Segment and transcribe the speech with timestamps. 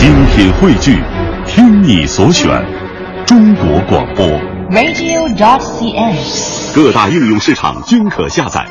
[0.00, 0.96] 精品汇聚，
[1.46, 2.48] 听你所选，
[3.26, 4.26] 中国广播。
[4.70, 6.74] radio.dot.cn，。
[6.74, 8.66] 各大应用市场均可下载。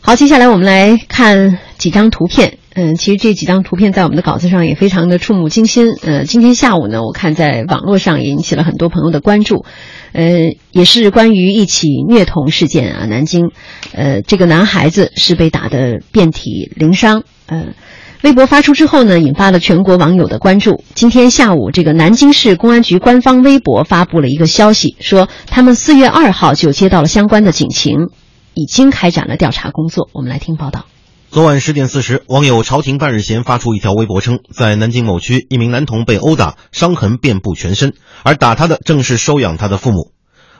[0.00, 2.58] 好，接下来我们来看几张图片。
[2.74, 5.88] 嗯，其实这几张图片在我们的稿子上也非常的触目惊心。
[6.00, 9.64] 呃，今天下午呢，我看在网络上也引起了很多朋友的关注。
[10.12, 13.50] 呃，也是关于一起虐童事件啊，南京，
[13.92, 17.24] 呃，这个男孩子是被打得遍体鳞伤。
[17.46, 17.74] 呃，
[18.22, 20.84] 微博发出之后呢，引发了全国网友的关注。
[20.94, 28.10] 今天下午，这个南京市公安局官方微博发布了一个消息，说他们四月二号就接到了相关的警情，
[28.52, 30.10] 已经开展了调查工作。
[30.12, 30.84] 我们来听报道。
[31.30, 40.12] 昨晚十点四十，网友朝廷半日闲发出一条微博称，在南京某区，一名男童被殴打，伤痕遍布全身，而打他的正是收养他的父母。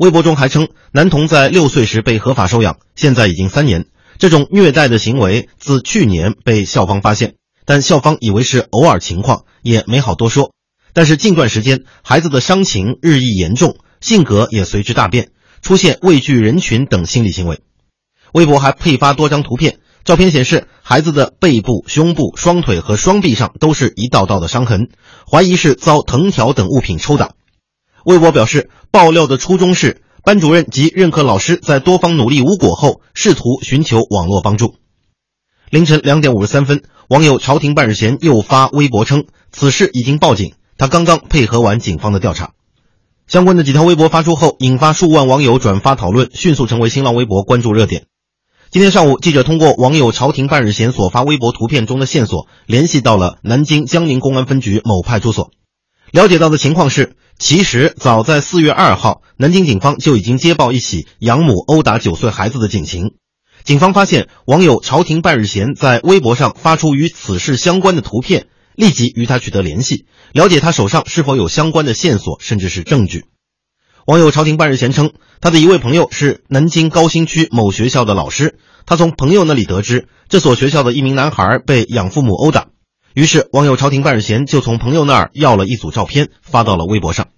[0.00, 3.84] 微博中还称，男童在六岁时被合法收养，现在已经三年。
[4.18, 7.34] 这种虐待的行为自去年被校方发现，
[7.64, 10.52] 但校方以为是偶尔情况，也没好多说。
[10.92, 15.30] 但是近段时间，孩子的伤情日益严重，性格也随之大变，
[15.62, 17.60] 出现畏惧人群等心理行为。
[18.32, 19.78] 微博还配发多张图片。
[20.04, 24.90] 照片显示，孩子的背部、胸部、双腿和双臂上都是一道道的伤痕，
[25.26, 27.32] 怀疑是遭藤条等物品抽打。
[28.04, 34.74] 微博表示，爆料的初衷是班主任及任课老师在多方努力无果后，试图寻求网络帮助。
[35.70, 42.52] 凌晨两点五十三分，网友朝廷半日闲又发微博称，此事已经报警，他刚刚配合完警方的调查。
[43.26, 48.06] 相关的几条微博发出后，引发数万网友转发讨论，迅速成为新浪微博关注热点。
[48.70, 55.50] 今天上午，记者通过网友朝廷半日闲所发微博图片中的线索，联系到了南京江宁公安分局某派出所。
[56.10, 63.14] 了解到的情况是，其实早在四月二号，南京警方就已经接报一起养母殴打九岁孩子的警情。
[63.64, 73.24] 警方发现网友朝廷半日闲在微博上发出与此事相关的图片，立即与他取得联系，了解他手上是否有相关的线索，甚至是证据。
[74.06, 78.58] 网友朝廷半日闲称，他的一位朋友是南京高新区某学校的老师。
[78.84, 82.66] 他从朋友那里得知，这所学校的一名男孩被养父母殴打。
[83.14, 87.28] 于是，网友朝廷半日闲就从朋友那儿要了一组照片，发到了微博上。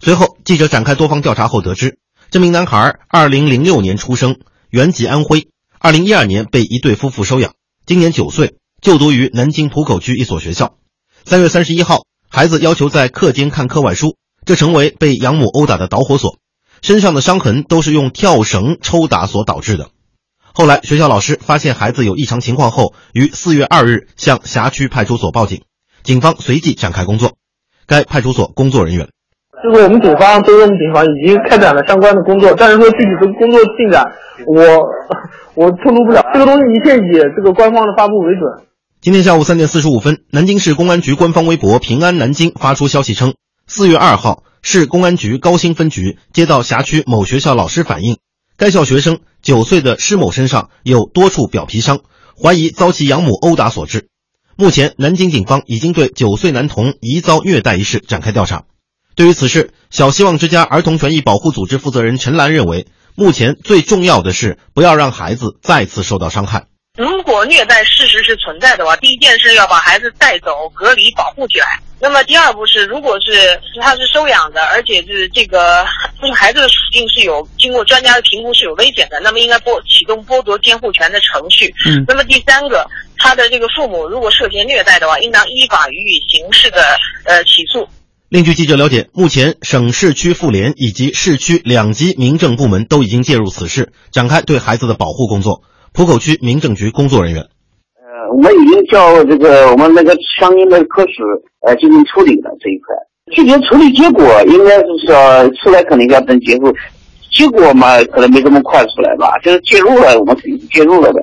[0.00, 1.98] 随后，记者展开多方调查后得知，
[2.32, 5.48] 这名男孩2006年出生，原籍安徽
[5.80, 7.54] ，2012年被一对夫妇收养，
[7.86, 10.76] 今年九岁，就读于南京浦口区一所学校。
[11.24, 14.16] 3月31号，孩子要求在课间看课外书。
[14.44, 16.38] 这成为被养母殴打的导火索，
[16.80, 19.90] 身上的伤痕都是用跳绳抽打所导致的。
[20.54, 25.64] 后来，学校老师发现孩子有异常情况后，于四月二日向辖区派出所报警，
[26.02, 27.36] 警方随即展开工作。
[27.86, 29.08] 该派出所工作人员，
[29.62, 34.04] 就是我们警方，周中警方已经开展了相关的工作，但是说具体的工作进展，
[34.46, 34.62] 我
[35.54, 36.24] 我透露不了。
[36.32, 38.68] 这个东西一切以这个官方的发布为准。
[39.00, 43.34] 今天下午三点四十五分，南京市公安局官方微博“平安南京”发出消息称。
[43.66, 48.18] 四月二号，市公安局高新分局接到辖区某学校老师反映，
[48.56, 52.00] 该校学生九岁的施某身上有多处表皮伤，
[52.40, 54.08] 怀疑遭其养母殴打所致。
[54.56, 58.64] 目前，南京警方已经对九岁男童疑遭虐待一事展开调查。
[59.18, 62.86] 对于此事，小希望之家儿童权益保护组织负责人陈兰认为，
[63.16, 66.66] 目前最重要的是不要让孩子再次受到伤害。
[66.96, 71.66] 如果虐待事实是存在的话，第一件事要把孩子带走、隔离、保护起来。
[72.00, 75.84] 那么第二步是，如果是他是收养的，而且是这个
[76.22, 81.74] 这个孩子的处境是有经过专家的评估是有危险的，那么应该剥启动剥夺监护权的程序。
[81.88, 82.04] 嗯。
[82.06, 87.88] 那么第三个，他的这个父母如果涉嫌虐待的话，应当依法予以刑事的呃起诉。
[88.30, 95.62] 另据记者了解，目前省市区妇联以及市区两级民政部门都已经介入此事，展开对孩子的保护工作。
[95.94, 97.44] 浦口区民政局工作人员。
[97.94, 101.14] 呃，我们已经叫这个我们那个相应的科室
[101.66, 102.94] 呃进行处理了这一块。
[103.32, 106.70] 具体处理结果应该是说出来肯定要等结果，
[107.32, 111.20] 结果嘛可能没这么快出来吧，就是介入了，我们肯定介入了的。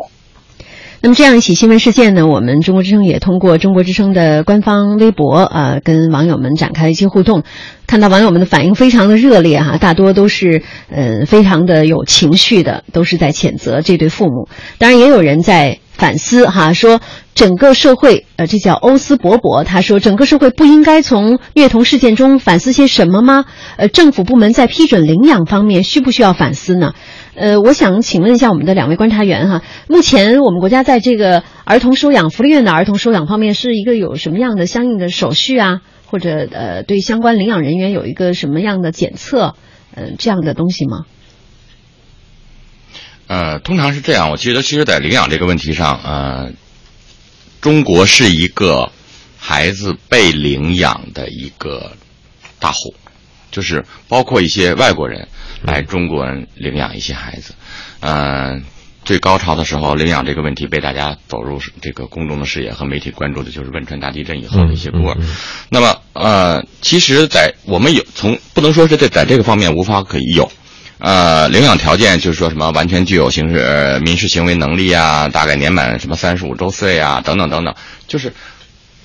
[1.06, 7.44] 那么这样一起新闻事件呢，我们中国之声也通过中国之声的官方微博啊、呃，跟网友们展开了一些互动，
[7.86, 14.50] 看到网友们的反应非常的热烈哈、大多都是呃非常的有情绪的，都是在谴责这对父母。
[14.80, 17.00] 当然也有人在反思哈，说
[17.36, 23.46] 整个社会呃，这叫欧斯伯伯，他说整个社会不应该从虐童事件中反思些什么吗？
[23.78, 26.94] 呃，政府部门在批准领养方面需不需要反思呢？
[27.36, 39.56] 呃，我想请问一下我们的两位观察员哈，目前我们国家在这个儿童收养福利院的儿童收养方面是一个有什么样的相应的手续啊，或者呃对相关领养人员有一个什么样的检测，
[39.94, 41.06] 呃这样的东西吗？
[43.28, 46.52] 呃，通常是这样，我觉得其实，在领养这个问题上，呃，
[47.60, 48.92] 中国是一个
[49.38, 51.92] 孩子被领养的一个
[52.60, 52.94] 大户，
[53.56, 55.30] 就是包括一些外国人
[55.64, 57.54] 来中国领养一些孩子，
[58.02, 58.66] 嗯。
[59.06, 65.16] 最高潮的时候，领养这个问题被大家走入这个公众的视野和媒体关注的，就是汶川大地震以后的一些孤儿。
[65.70, 70.52] 那么，呃，其实，在我们有从不能说是在在这个方面无法可以有，
[70.98, 77.76] 呃，领养条件就是说什么完全具有刑事民事行为能力啊，大概年满什么三十五周岁啊，等等等等。
[78.08, 78.34] 就是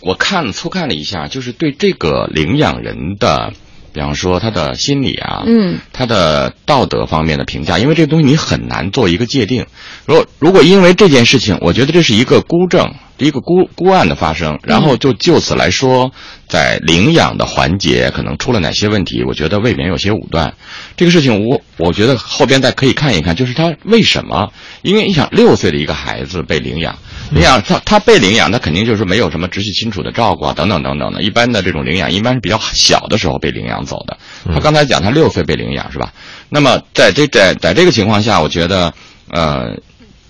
[0.01, 3.53] 我看粗看了一下，就是对这个领养人的。
[3.93, 9.67] 比方说他的心理啊，嗯，他的道德方面的评价，因为这个东西你很难做一个界定。
[10.07, 16.13] 如果如果因为这件事情，我觉得这是一个孤证，一个孤孤案的发生，然后就就此来说，
[16.49, 20.55] 在领养的环节可能出了哪些问题，我觉得未免有些武断。
[20.97, 24.53] 这个事情我我觉得后边再可以看一看，就是他为什么？
[24.83, 26.99] 因为你想六岁的一个孩子被领养。
[27.31, 31.23] 领养他，他被领养，他肯定就是没有什么直系亲属的照顾啊，等等等等的。
[31.23, 34.19] 一般的这种领养，一般是比较小的时候被领养走的。
[34.53, 36.13] 他刚才讲他六岁被领养是吧？
[36.49, 38.93] 那么在这在在这个情况下，我觉得，
[39.31, 39.77] 呃，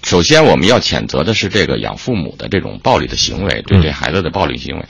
[0.05, 4.85] 首先我们要谴责的是这个养父母的这种暴力的行为，对这孩子的暴力行为。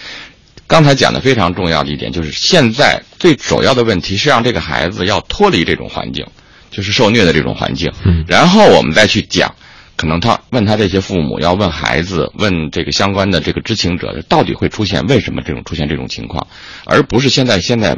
[0.66, 6.26] 刚才讲的非常重要的一点就是，现在最首要的问题是让这个孩子要脱离这种环境，
[6.70, 7.92] 就是受虐的这种环境，
[8.26, 9.54] 然后我们再去讲。
[10.00, 16.47] 可能他问他这些父母，要问孩子，问这个相关的这个知情者，到底会出现为什么这种出现这种情况，
[16.87, 17.94] 而不是现在现在，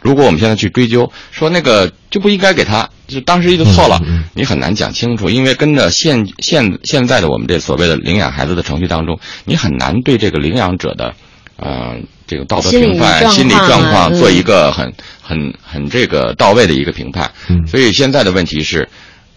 [0.00, 4.02] 如果我们现在去追究，说那个就不应该给他，就当时就错了，
[4.34, 11.14] 你很难讲清楚，因为跟着现现现在的我们这所谓的领养孩子的程序当中，你很难对这个领养者的，
[11.54, 11.94] 呃，
[12.26, 17.30] 这个道德评判、心理状况做一个很很很这个到位的一个评判，
[17.64, 18.88] 所以现在的问题是。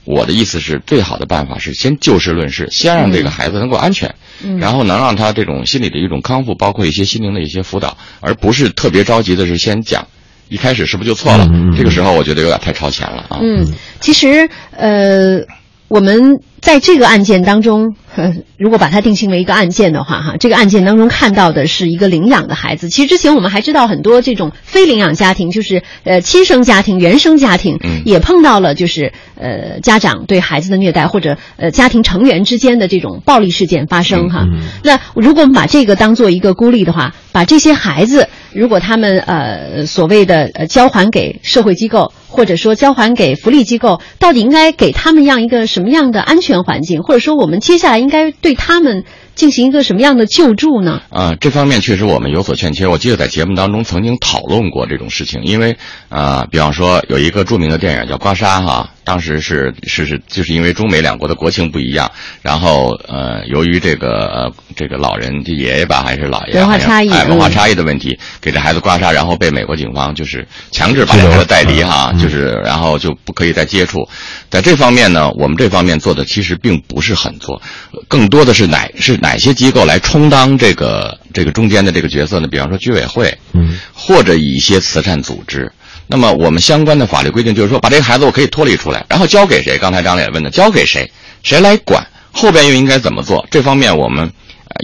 [0.06, 4.16] 我的意思是，最好的办法是先就事论事，先让这个孩子能够安全，
[4.60, 10.08] 然后能让他这种心理的一种康复，包括一些心灵的一些辅导，而不是特别着急的是先讲，
[10.50, 11.50] 一开始是不是就错了？
[11.76, 13.40] 这个时候我觉得有点太超前了啊。
[13.42, 13.68] 嗯，
[14.00, 15.42] 其实呃。
[15.88, 16.20] 我们
[16.66, 17.96] 在这个案件当中，
[18.58, 22.90] 如果把它定性为一个案件的话，哈，这个案件当中看到的是一个领养的孩子。
[22.90, 34.48] 其实之前我们还知道很多这种非领养家庭，就是呃亲生家庭、原生家庭，也碰到了就是呃家长对孩子的虐待，或者呃家庭成员之间的这种暴力事件发生哈。
[34.84, 38.28] 那如果我们把这个当做一个孤立的话，把这些孩子。
[38.56, 47.04] 如果他们呃所谓的呃交还给社会机构，或者说交还给福利机构，到底应该给他们样一个什么样的安全环境？
[47.04, 49.04] 或者说我们接下来应该对他们？
[49.36, 51.02] 进行一个什么样的救助呢？
[51.10, 52.88] 啊，这方面确实我们有所欠缺。
[52.88, 55.76] 我记得在节目当中曾经讨论过这种事情，因为
[56.10, 62.10] 啊，比方说有一个著名的电影叫《刮痧》哈，当时是是是，就是因为中美两国的国情不一样，
[62.42, 74.08] 然后呃，由于这个呃这个老人这爷爷吧还是姥爷，文化差异，哎，文化差异的问题，给这孩子刮痧，然后被美国警方就是强制把孩子带离哈，就是然后就不可以再接触。
[74.50, 77.62] 在这方面呢，我们这方面做的其实并不是很多，
[78.08, 79.20] 更多的是哪是。
[79.26, 82.48] 哪些机构来充当这个这个中间的这个角色呢？
[82.48, 85.72] 比方说居委会，嗯，或者一些慈善组织。
[86.06, 89.80] 那么我们相关的法律规定就是说，把这个孩子我可以脱离出来，然后交给谁？
[89.80, 91.12] 刚才张磊问的，交给谁？
[91.42, 92.06] 谁来管？
[92.32, 93.44] 后边又应该怎么做？
[93.50, 94.32] 这方面我们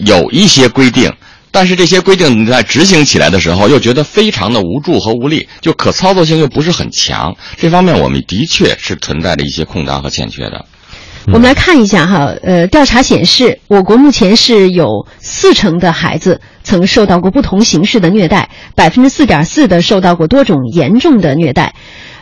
[0.08, 1.14] 有一些规定，
[1.52, 7.38] 但是这些规定你在执行起来的时候又觉得非常的无助和无力，就可操作性又不是很强。
[7.58, 10.66] 这方面我们的确是存在着一些空档和欠缺的。
[11.28, 21.74] 我们来看一下哈，呃，调查显示，我国目前是有四成的孩子曾受到过不同形式的虐待，百分之四点四的受到过多种严重的虐待，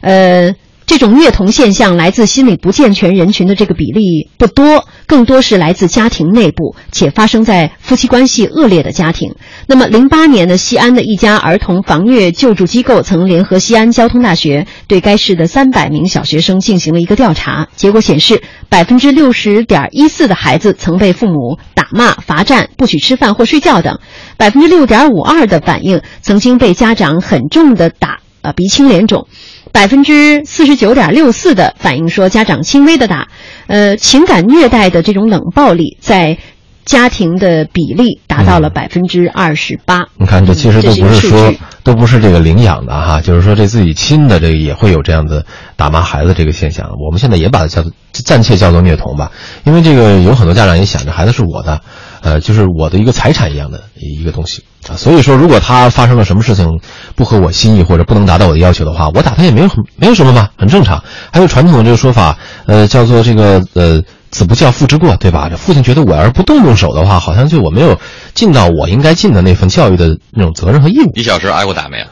[0.02, 0.56] 呃。
[0.90, 9.36] 这种虐童现象来自心理不健全人群的这个比例不多，更多是来自家庭内部，且发生在夫妻关系恶劣的家庭。
[9.68, 24.00] 那么，零八年呢，西安的一家儿童防虐救助机构曾联合西安交通大学，对该市的三百名小学生进行了一个调查，结果显示，百分之六十点一四的孩子曾被父母打骂、罚站、不许吃饭或睡觉等，
[24.38, 29.28] 百分之六点五二的反映曾经被家长很重的打，呃，鼻青脸肿。
[29.72, 33.28] 百分之四十九点六四的反映说，家长轻微的打，
[33.68, 36.38] 呃，情感虐待的这种冷暴力在
[36.86, 40.08] 家庭的比例达到了百分之二十八。
[40.18, 45.46] 你看，这其实都不是说都不是这个领养的哈，就是说这自己亲的这个也会有这样的
[45.76, 46.90] 打骂孩子这个现象。
[47.06, 49.32] 我们现在也把它叫做暂且叫做虐童吧，
[49.66, 51.82] 因为这个有很多家长也想着孩子是我的。
[52.22, 56.82] 呃，就是我的一个财产一样的一个东西啊，所以说，如果他发生了什么事情
[57.20, 61.04] 不合我心意或者不能达到我的要求的话，我打他也没有很没有什么嘛，很正常。
[61.34, 65.50] 还有传统的这个说法，呃，叫做这个呃子不教父之过，对吧？
[65.50, 68.00] 这父亲觉得我要是不动动手的话，好像就我没有
[68.34, 71.12] 尽到我应该尽的那份教育的那种责任和义务。
[71.14, 72.06] 你小时候挨过打没有？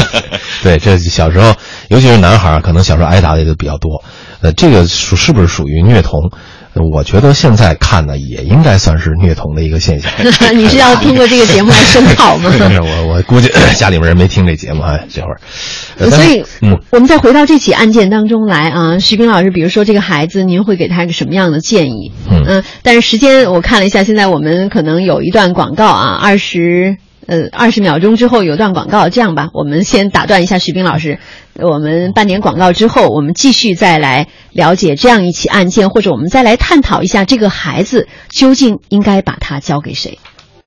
[0.64, 1.54] 对，这小时候，
[1.90, 4.02] 尤其是男孩儿，可能小时候挨打的也就比较多。
[4.40, 6.30] 呃，这个属是不是属于虐童？
[6.78, 10.10] 呃我觉得现在看呢，也应该算是虐童的一个现象。
[10.56, 12.50] 你是要通过这个节目来声讨吗？
[12.80, 15.40] 我， 我估计家里面人没听这节目啊，这会儿。
[15.98, 22.12] 呃所以，嗯，我们再回到这起案件当中来啊，徐斌老师，比如说这个孩子，您会给他一个什么样的建议？
[22.30, 26.96] 嗯但是时间我看了一下，现在我们可能有一段广告啊，二十
[27.28, 31.20] 呃二十秒钟之后有段广告，这样吧，我们先打断一下徐斌老师，
[31.54, 40.18] 我们半年广告之后，我们继续再来了解这样一起案件，或者我们再来探讨一下这个孩子究竟应该把他交给谁。